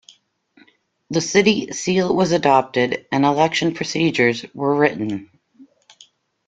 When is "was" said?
2.15-2.31